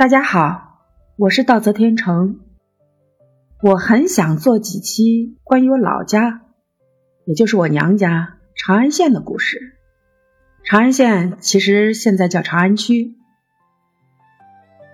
[0.00, 0.78] 大家好，
[1.18, 2.40] 我是道泽天成。
[3.62, 6.40] 我很想做几期关于我老家，
[7.26, 9.76] 也就是我娘家长安县的故事。
[10.64, 13.14] 长安县其实现在叫长安区。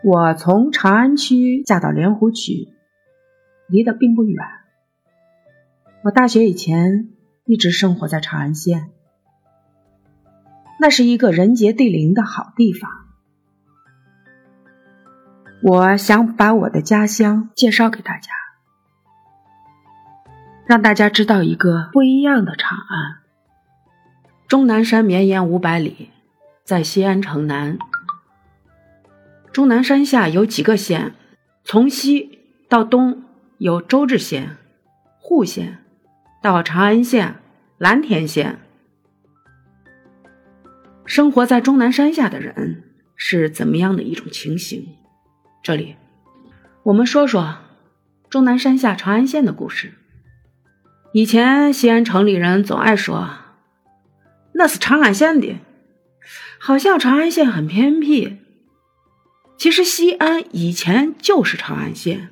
[0.03, 2.67] 我从长安区嫁到莲湖区，
[3.69, 4.45] 离得并不远。
[6.03, 7.11] 我大学以前
[7.45, 8.91] 一直生活在长安县，
[10.81, 13.06] 那是一个人杰地灵的好地方。
[15.63, 18.31] 我想把我的家乡介绍给大家，
[20.67, 23.17] 让大家知道一个不一样的长安。
[24.47, 26.11] 终南山绵延五百里，
[26.63, 27.79] 在西安城南。
[29.51, 31.15] 终南山下有几个县，
[31.65, 32.39] 从西
[32.69, 33.25] 到东
[33.59, 34.59] 有周至县、
[35.19, 35.79] 户县，
[36.43, 37.37] 到长安县、
[37.79, 38.59] 蓝田县。
[41.07, 42.85] 生活在终南山下的人
[43.17, 44.87] 是怎么样的一种情形？
[45.67, 45.97] 这里，
[46.85, 47.57] 我们说说
[48.31, 49.95] 终南山下长安县的故事。
[51.13, 53.31] 以前西安城里人总爱说，
[54.53, 55.57] 那是长安县的，
[56.61, 58.39] 好像长安县很偏僻。
[59.59, 62.29] 其实西安以前就是长安县。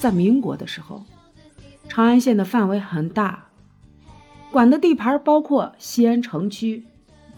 [0.00, 1.06] 在民国的时候，
[1.88, 3.50] 长安县的范围很大，
[4.50, 6.88] 管的地盘包括西安城区。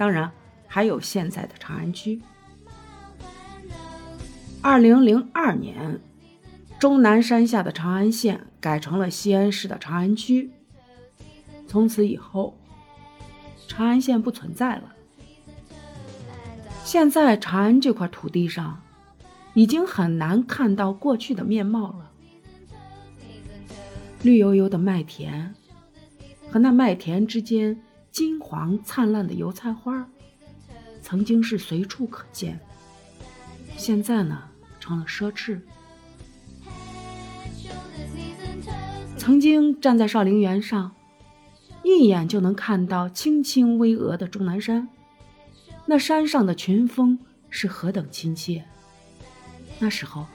[0.02, 0.32] 当然，
[0.66, 2.20] 还有现在的长安区。
[4.60, 6.00] 二零零二年，
[6.80, 10.50] 终南山下的长安县改成了西安市的长安区。
[11.68, 12.58] 从此以后，
[13.68, 14.92] 长安县不存在了。
[16.82, 18.82] 现在长安这块土地上，
[19.54, 22.10] 已经很难看到过去的面貌了。
[24.22, 25.54] 绿油油的麦田，
[26.50, 27.80] 和那麦田之间。
[28.12, 30.06] 金黄灿烂的油菜花，
[31.00, 32.60] 曾经是随处可见，
[33.78, 34.42] 现在呢
[34.78, 35.58] 成了奢侈。
[39.16, 40.92] 曾经站在少陵园上，
[41.82, 44.88] 一眼就能看到青青巍峨的终南山，
[45.86, 47.18] 那山上的群峰
[47.48, 48.64] 是何等亲切。
[49.78, 50.26] 那时候，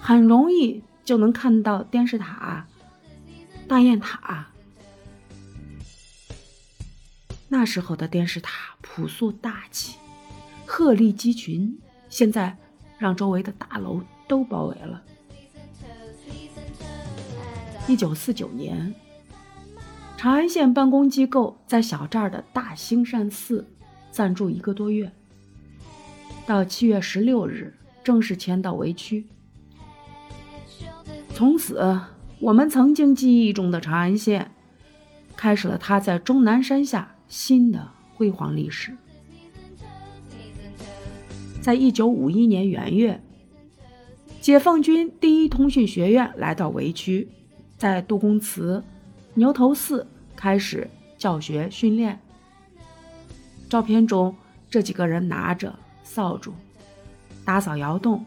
[0.00, 2.66] 很容易就能看到电视塔、
[3.68, 4.48] 大雁塔。
[7.52, 9.98] 那时候的电视塔朴素大气，
[10.64, 11.78] 鹤立鸡群。
[12.08, 12.56] 现在
[12.96, 15.02] 让周围的大楼都包围了。
[17.86, 18.94] 一九四九年，
[20.16, 23.66] 长安县办公机构在小寨的大兴善寺
[24.10, 25.12] 暂住一个多月，
[26.46, 29.26] 到七月十六日正式迁到围区。
[31.34, 32.00] 从此，
[32.40, 34.50] 我们曾经记忆中的长安县，
[35.36, 37.11] 开始了它在终南山下。
[37.32, 38.94] 新的辉煌历史，
[41.62, 43.18] 在一九五一年元月，
[44.42, 47.26] 解放军第一通讯学院来到围区，
[47.78, 48.84] 在杜公祠、
[49.32, 50.06] 牛头寺
[50.36, 52.20] 开始教学训练。
[53.66, 54.36] 照片中
[54.68, 56.52] 这几个人拿着扫帚
[57.46, 58.22] 打扫窑洞，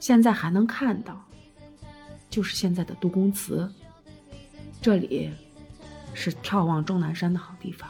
[0.00, 1.24] 现在还能看到，
[2.28, 3.72] 就是现在的杜公祠。
[4.82, 5.30] 这里
[6.14, 7.88] 是眺望终南山的好地方。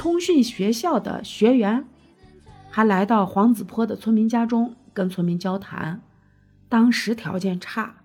[0.00, 1.84] 通讯学校的学员
[2.70, 6.00] 还来到黄子坡的村民家中跟村民交谈。
[6.70, 7.96] 当时条件差，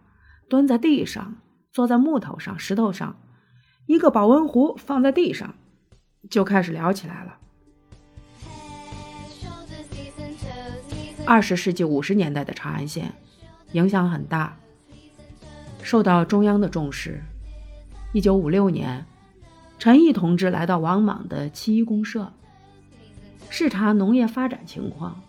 [0.49, 1.37] 蹲在地上，
[1.71, 3.15] 坐在木头上、石头上，
[3.85, 5.55] 一个保温壶放在地上，
[6.29, 7.37] 就开始聊起来了。
[11.25, 13.13] 二十世纪五十年代的长安县
[13.71, 14.57] 影响很大，
[15.81, 17.23] 受到中央的重视。
[18.11, 19.05] 一九五六年。
[19.77, 22.31] 陈毅同志来到王莽的七一公社，
[23.49, 25.21] 视察农业发展情况。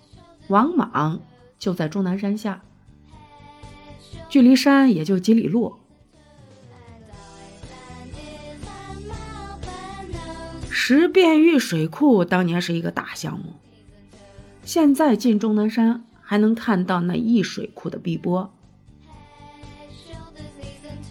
[0.49, 1.21] 王莽
[1.59, 2.63] 就在终南山下，
[4.29, 5.75] 距离山也就几里路。
[10.71, 13.55] 石变峪水库当年是一个大项目，
[14.63, 18.51] 现在进终南山还能看到那一水库的碧波。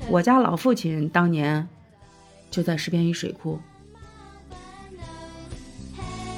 [0.09, 1.67] 我家老父亲当年。
[2.55, 3.59] 就在石边峪水库。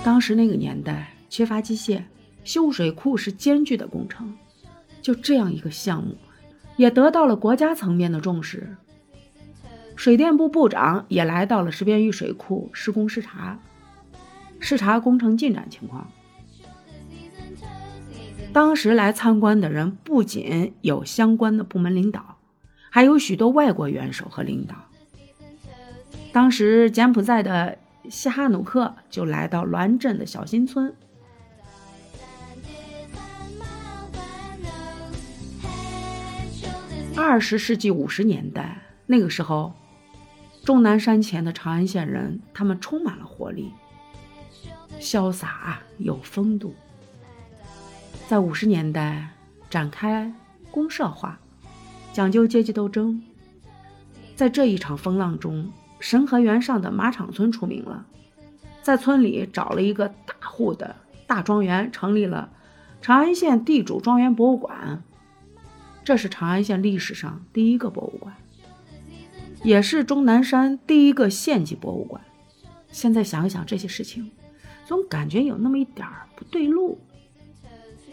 [0.03, 2.01] 当时那个年代缺乏机械，
[2.43, 4.35] 修水库是艰巨的工程。
[4.99, 6.15] 就这样一个项目，
[6.75, 8.75] 也得到了国家层面的重视。
[9.95, 13.59] 水电部部长也来到了石边峪水库施工视察，
[14.59, 16.09] 视察工程进展情况。
[18.51, 22.37] 当时来参观的人不仅有相关的部门领导，
[22.89, 24.86] 还有许多外国元首和领导。
[26.31, 27.77] 当时柬埔寨的
[28.09, 30.93] 西哈努克就来到滦镇的小新村。
[37.15, 39.73] 二十世纪五十年代，那个时候，
[40.63, 43.73] 终南山前的长安县人，他们充满了活力，
[44.99, 46.75] 潇洒有风度。
[48.27, 49.29] 在五十年代
[49.69, 50.31] 展开
[50.69, 51.39] 公社化，
[52.13, 53.19] 讲究阶级斗争。
[54.35, 58.05] 在这一场风浪中，神河源上的马场村出名了，
[58.81, 60.95] 在村里找了一个大户的
[61.25, 62.49] 大庄园，成立了
[63.01, 65.03] 长安县地主庄园博物馆。
[66.03, 68.33] 这是长安县历史上第一个博物馆，
[69.63, 72.21] 也是终南山第一个县级博物馆。
[72.91, 74.31] 现在想一想这些事情，
[74.85, 76.99] 总感觉有那么一点儿不对路。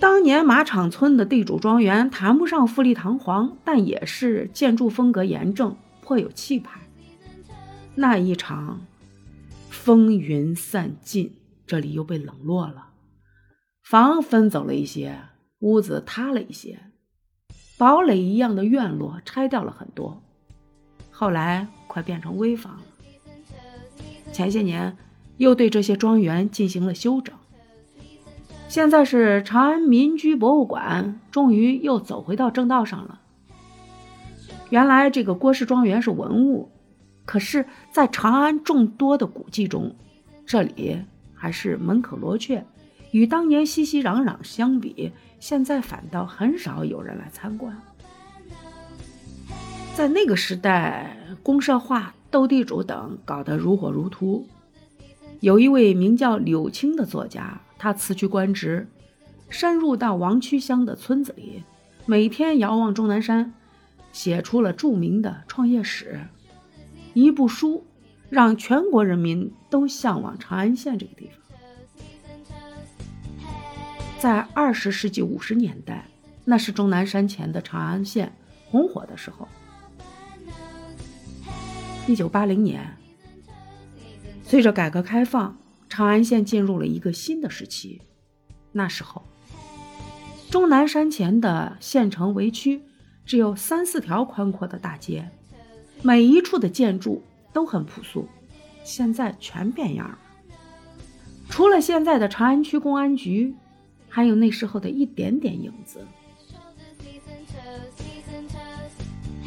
[0.01, 6.81] 当年马场村的地主庄园谈不上富丽堂皇，但也是建筑风格严正，颇有气派。
[7.97, 8.81] 那一场
[9.71, 11.37] 风云散尽，
[11.67, 12.89] 这里又被冷落了，
[13.83, 15.17] 房分走了一些，
[15.61, 16.81] 屋子塌了一些，
[17.79, 20.23] 堡垒一样的院落拆掉了很多，
[21.11, 22.83] 后来快变成危房了。
[24.33, 24.97] 前些年
[25.37, 27.33] 又对这些庄园进行了修整。
[28.69, 33.21] 现在是长安民居博物馆，终于又走回到正道上了。
[34.71, 36.73] 原来这个郭氏庄园是文物，
[37.25, 39.95] 可是，在长安众多的古迹中，
[40.45, 41.03] 这里
[41.35, 42.65] 还是门可罗雀。
[43.13, 47.77] 与当年熙熙攘攘相比，现在反倒很少有人来参观。
[49.95, 54.47] 在那个时代，公社化、斗地主等搞得如火如荼。
[55.41, 57.61] 有一位名叫柳青的作家。
[57.77, 58.89] 他辞去官职，
[59.51, 61.63] 深入到王曲乡的村子里，
[62.07, 63.53] 每天遥望终南山，
[64.11, 66.21] 写出了著名的创业史。
[67.15, 67.87] 一部书
[68.29, 71.59] 让全国人民都向往长安县这个地方。
[74.19, 76.07] 在二十世纪五十年代，
[76.45, 78.33] 那是终南山前的长安县
[78.67, 79.49] 红火的时候。
[82.07, 82.97] 一九八零年，
[84.43, 85.57] 随着改革开放。
[85.87, 88.03] 长安县进入了一个新的时期。
[88.73, 89.23] 那时候，
[90.51, 92.83] 终南山前的县城围区
[93.25, 95.31] 只有三四条宽阔的大街，
[96.07, 98.29] 每一处的建筑都很朴素。
[98.85, 100.19] 现在全变样了，
[101.49, 103.55] 除了现在的长安区公安局，
[104.11, 106.07] 还有那时候的一点点影子。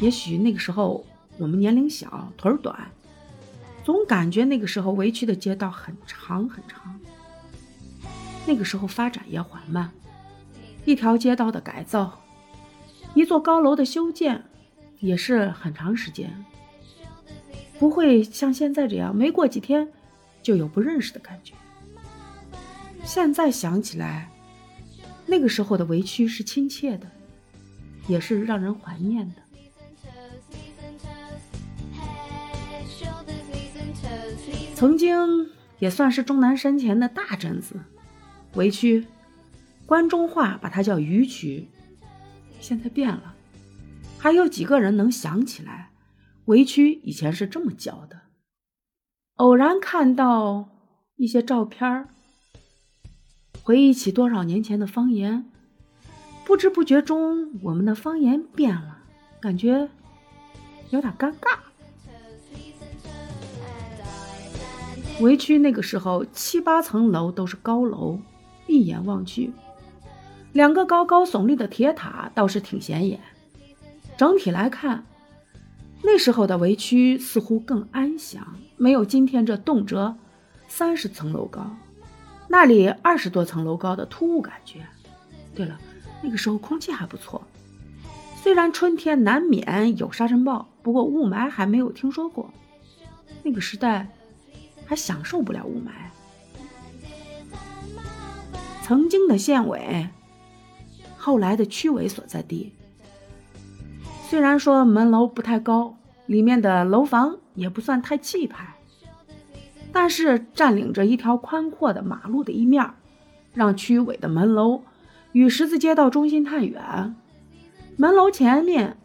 [0.00, 1.06] 也许那个时候
[1.36, 2.90] 我们年龄小，腿儿短。
[3.84, 6.98] 总感觉那个时候围区的街道很长很长，
[8.44, 9.92] 那个时候发展也缓慢，
[10.84, 12.20] 一条街道的改造，
[13.14, 14.44] 一座高楼的修建，
[15.00, 16.44] 也是很长时间，
[17.78, 19.88] 不会像现在这样，没过几天
[20.42, 21.54] 就有不认识的感觉。
[23.04, 24.28] 现在想起来，
[25.26, 27.06] 那个时候的围区是亲切的，
[28.06, 29.36] 也是让人怀念的。
[34.74, 37.74] 曾经也算是终南山前的大镇子，
[38.54, 39.06] 围区，
[39.86, 41.68] 关中话把它叫鱼区，
[42.60, 43.34] 现在变了，
[44.18, 45.90] 还有几个人能想起来，
[46.46, 48.20] 围区以前是这么叫的？
[49.36, 50.68] 偶然看到
[51.16, 52.08] 一些照片
[53.62, 55.44] 回忆起多少年前的方言，
[56.44, 58.98] 不知不觉中我们的方言变了，
[59.40, 59.88] 感觉
[60.90, 61.58] 有点尴尬。
[65.20, 68.20] 围区那个时候七八层楼都是高楼，
[68.66, 69.52] 一眼望去，
[70.52, 73.20] 两个高高耸立的铁塔倒是挺显眼。
[74.18, 75.06] 整体来看，
[76.02, 80.18] 那时候的围区似乎更安详，没有今天这动辄
[80.68, 81.74] 三十层楼高，
[82.48, 84.84] 那里二十多层楼高的突兀感觉。
[85.54, 85.78] 对了，
[86.20, 87.42] 那个时候空气还不错，
[88.42, 92.52] 虽然春天难免有沙尘暴，不过雾霾还没有听说过。
[93.42, 94.08] 那个时代。
[94.88, 95.90] 还享受不了雾霾。
[98.82, 100.08] 曾经的县委，
[101.18, 102.72] 后来的区委所在地，
[104.28, 108.74] 虽然说门楼不太高，里面的楼房也不算太气派，
[109.90, 112.90] 但是占领着一条宽阔的马路的一面，
[113.54, 114.82] 让区委的门楼
[115.32, 117.16] 与十字街道中心太远。
[117.96, 118.98] 门楼前面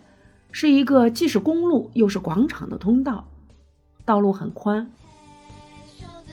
[0.51, 3.25] 是一个既是公路又是广场的通道，
[4.03, 4.91] 道路很宽。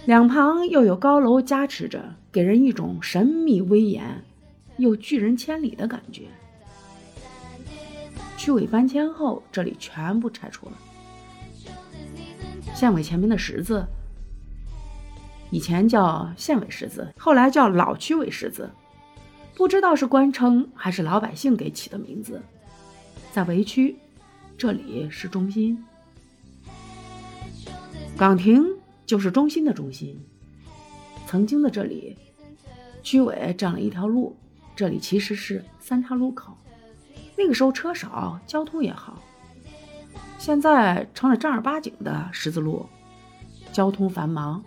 [0.04, 4.25] 两旁又有高楼加持着，给人一种神秘威严
[4.78, 6.23] 又拒人千里的感觉。
[8.40, 10.73] 区委搬迁后，这里全部拆除了。
[12.75, 13.85] 县委前面的十字
[15.50, 18.70] 以前叫县委十字，后来叫老区委十字，
[19.54, 22.40] 不知道是官称还是老百姓给起的名字。
[23.30, 23.94] 在围区，
[24.56, 25.85] 这里是中心，
[28.16, 28.64] 岗亭
[29.04, 30.18] 就是中心的中心。
[31.26, 32.16] 曾经的这里，
[33.02, 34.35] 区委占了一条路，
[34.75, 36.56] 这里其实是三岔路口。
[37.40, 39.18] 那个时候车少，交通也好。
[40.37, 42.85] 现在成了正儿八经的十字路，
[43.73, 44.62] 交通繁忙。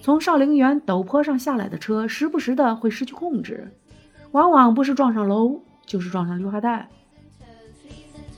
[0.00, 3.72] 从少陵园陡坡上下来的车，时不时的会失去控制，
[4.30, 6.88] 往往不是撞上楼，就是撞上绿化带。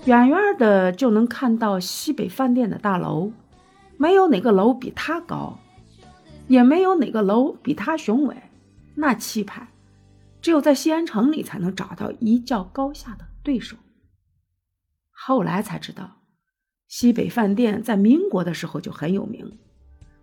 [0.06, 3.30] 远远的就能看到西北饭店的大楼，
[3.98, 5.58] 没有哪个楼比它高，
[6.48, 8.34] 也没有哪个楼比它雄伟。
[8.94, 9.68] 那气派，
[10.40, 13.76] 只有在西安城里才能找到一较高下的对手。
[15.12, 16.22] 后来才知道，
[16.88, 19.56] 西北饭店在民国的时候就很有名，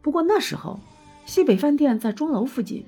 [0.02, 0.78] 不过那时候。
[1.26, 2.86] 西北饭店在钟楼附近，